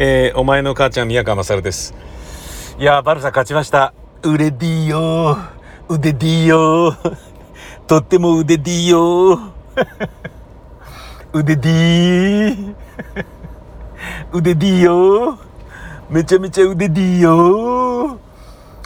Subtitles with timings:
[0.00, 1.92] えー、お前の母ちゃん宮川勝です。
[2.78, 3.92] いやバルサ勝ちました。
[4.22, 5.36] 腕 D よ
[5.88, 6.96] 腕 D よ
[7.88, 9.52] とっても腕 D よ
[11.32, 12.76] 腕 D
[14.32, 15.36] 腕 D よ
[16.08, 18.20] めちゃめちゃ腕 D よ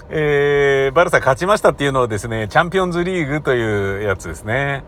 [0.08, 4.82] えー、バルサ勝ちましたっていうのをですね、チャンピオンズリーグというやつですね。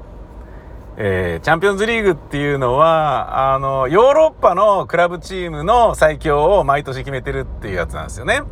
[0.96, 8.43] えー、チャンピオンズリーグっていうのは、あの、ヨーロッパのクラブチームの最強を毎年決めてるっていうやつなんですよね。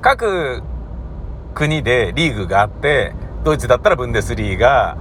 [0.00, 0.62] 各
[1.54, 3.12] 国でリーグがあって、
[3.44, 4.96] ドイツだったらブンデスリーガ、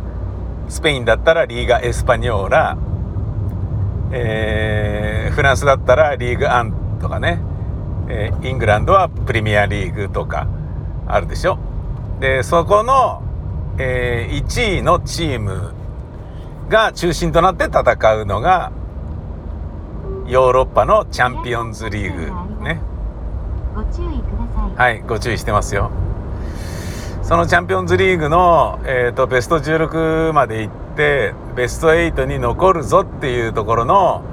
[0.68, 2.78] スペインだったらリーガ・エスパニョーラ、
[4.12, 7.40] えー、フランスだったらリーグ・アンとかね、
[8.10, 10.48] えー、イングランドはプレミアリーグとか
[11.08, 11.58] あるでしょ。
[12.20, 13.22] で、そこの
[13.78, 15.74] えー、1位のチーム
[16.70, 18.72] が中心となって戦うのが
[20.28, 22.82] ヨーロッパのチャンピオンズリーグね。
[23.76, 24.76] ご注意ください。
[24.76, 25.92] はいご注意してますよ。
[27.22, 34.24] そのチャンピオンズリーグの、えーと、ベスト16まで行ってベスト8に残るぞっていうところの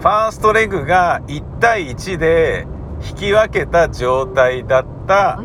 [0.00, 2.66] ファーストレグが1対1で
[3.08, 5.40] 引き分けた状態だった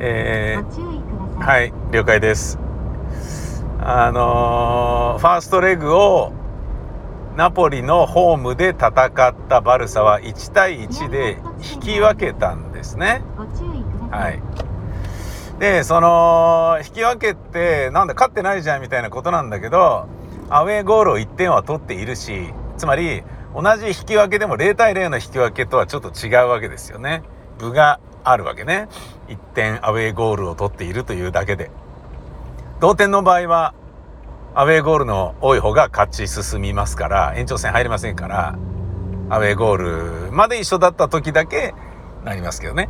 [0.00, 2.58] えー、はい了解です。
[3.80, 6.32] あのー、ファーストレグを
[7.36, 11.38] ナポリのホームで戦ったバルサは1対1で
[11.74, 13.22] 引き分けたんですね。
[14.10, 14.42] はい。
[15.58, 20.06] でその引き分けてなんだ勝ってないじゃんみたいなことなんだけど
[20.50, 23.22] アウェーゴールを1点は取っているしつまり
[23.54, 27.22] 同じ引き分けでも0対0の引き分けとはちょっと違うわけですよね。
[27.58, 28.88] 部があるわけね。
[29.28, 31.70] 1点アウェーゴールを取っているというだけで。
[32.80, 33.74] 同点の場合は
[34.54, 38.58] アウェーゴールの多い方が勝ち進みますから延長戦入れませんから
[39.28, 41.74] アウェーゴールまで一緒だった時だけ
[42.24, 42.88] なりますけどね。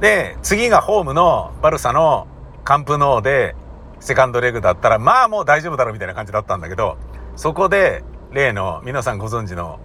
[0.00, 2.26] で次がホームのバルサの
[2.64, 3.56] カンプノーで
[4.00, 6.96] セカンドレグだったらまあもう大丈夫だろうみたいな感じだったんだけど
[7.36, 9.80] そこで例の皆さんご存知の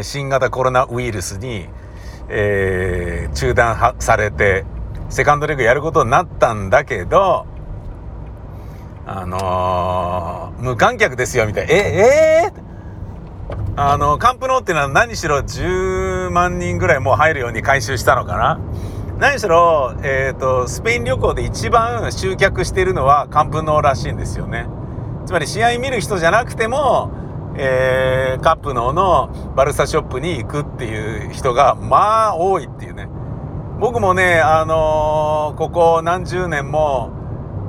[0.00, 1.68] 新型コロナウイルスに
[2.28, 4.64] えー、中断されて
[5.08, 7.46] セカンドレグやることになったんだけど
[9.04, 11.74] あのー、無観客ですよみたいな。
[11.74, 12.62] ええー、
[13.76, 18.60] あのカンプノーっていうのは何しろ10万人ぐらいもう入るように回収したのかな。
[19.18, 24.66] 何しろ、えーと、スペイン旅行で一番集客してるのはカンプノーらしいんですよね。
[25.26, 27.10] つまり試合見る人じゃなくても
[27.56, 33.08] えー、カップののバルサショップに行くっていう人がまあ多いっていうね。
[33.80, 37.10] 僕もねあのー、ここ何十年も、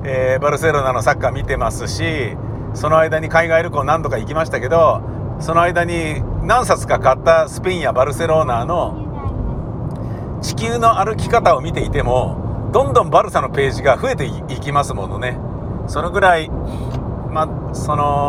[0.05, 2.37] えー、バルセロナのサッカー見てますし
[2.75, 5.01] その間に海外旅行何度か行きましたけど
[5.39, 15.37] その間に何冊か買ったスペインやバルセロナの地球の歩き方を見ていてもどんどんバルサのページが増えていきますものね。
[15.87, 18.03] そのぐらいまあその